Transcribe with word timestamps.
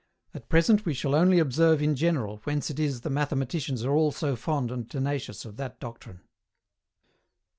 At 0.33 0.49
present 0.49 0.83
we 0.83 0.95
shall 0.95 1.13
only 1.13 1.37
observe 1.37 1.79
in 1.79 1.95
general 1.95 2.37
whence 2.45 2.71
it 2.71 2.79
is 2.79 3.01
the 3.01 3.09
mathematicians 3.11 3.83
are 3.83 3.91
all 3.93 4.11
so 4.11 4.35
fond 4.35 4.71
and 4.71 4.89
tenacious 4.89 5.45
of 5.45 5.57
that 5.57 5.79
doctrine. 5.79 6.21